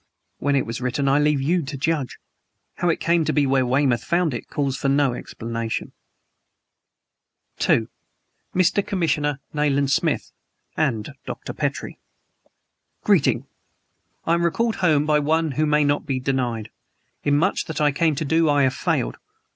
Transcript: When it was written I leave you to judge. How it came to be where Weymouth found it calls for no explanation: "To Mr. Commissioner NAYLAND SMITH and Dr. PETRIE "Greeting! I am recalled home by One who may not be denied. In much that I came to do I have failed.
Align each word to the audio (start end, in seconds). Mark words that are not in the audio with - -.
When 0.39 0.55
it 0.55 0.65
was 0.65 0.81
written 0.81 1.07
I 1.07 1.19
leave 1.19 1.43
you 1.43 1.61
to 1.61 1.77
judge. 1.77 2.17
How 2.77 2.89
it 2.89 2.99
came 2.99 3.23
to 3.23 3.31
be 3.31 3.45
where 3.45 3.67
Weymouth 3.67 4.03
found 4.03 4.33
it 4.33 4.49
calls 4.49 4.75
for 4.75 4.89
no 4.89 5.13
explanation: 5.13 5.91
"To 7.59 7.87
Mr. 8.55 8.83
Commissioner 8.83 9.41
NAYLAND 9.53 9.91
SMITH 9.91 10.31
and 10.75 11.13
Dr. 11.27 11.53
PETRIE 11.53 11.99
"Greeting! 13.03 13.45
I 14.25 14.33
am 14.33 14.43
recalled 14.43 14.77
home 14.77 15.05
by 15.05 15.19
One 15.19 15.51
who 15.51 15.67
may 15.67 15.83
not 15.83 16.07
be 16.07 16.19
denied. 16.19 16.71
In 17.23 17.37
much 17.37 17.65
that 17.65 17.79
I 17.79 17.91
came 17.91 18.15
to 18.15 18.25
do 18.25 18.49
I 18.49 18.63
have 18.63 18.73
failed. 18.73 19.17